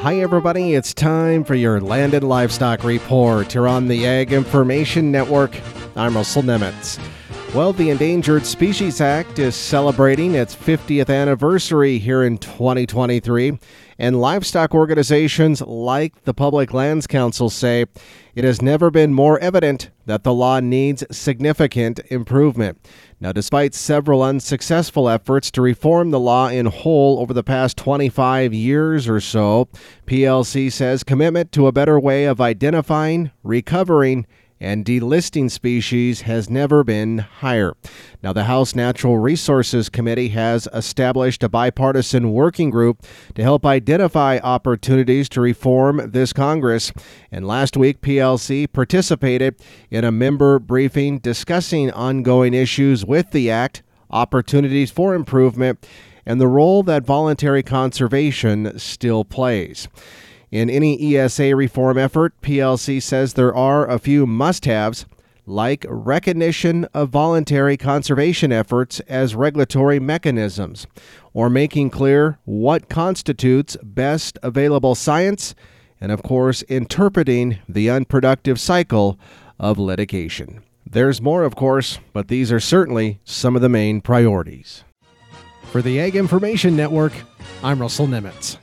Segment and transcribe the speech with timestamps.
[0.00, 0.74] Hi, everybody.
[0.74, 5.60] It's time for your Land and Livestock Report here on the Ag Information Network.
[5.96, 7.00] I'm Russell Nemetz.
[7.54, 13.58] Well, the Endangered Species Act is celebrating its 50th anniversary here in 2023,
[13.98, 17.86] and livestock organizations like the Public Lands Council say
[18.34, 22.86] it has never been more evident that the law needs significant improvement.
[23.18, 28.52] Now, despite several unsuccessful efforts to reform the law in whole over the past 25
[28.52, 29.68] years or so,
[30.06, 34.26] PLC says commitment to a better way of identifying, recovering,
[34.60, 37.74] and delisting species has never been higher.
[38.22, 44.38] Now, the House Natural Resources Committee has established a bipartisan working group to help identify
[44.42, 46.92] opportunities to reform this Congress.
[47.30, 49.56] And last week, PLC participated
[49.90, 55.86] in a member briefing discussing ongoing issues with the Act, opportunities for improvement,
[56.26, 59.88] and the role that voluntary conservation still plays.
[60.50, 65.04] In any ESA reform effort, PLC says there are a few must haves,
[65.44, 70.86] like recognition of voluntary conservation efforts as regulatory mechanisms,
[71.34, 75.54] or making clear what constitutes best available science,
[76.00, 79.18] and of course, interpreting the unproductive cycle
[79.58, 80.62] of litigation.
[80.90, 84.84] There's more, of course, but these are certainly some of the main priorities.
[85.64, 87.12] For the Ag Information Network,
[87.62, 88.56] I'm Russell Nemetz.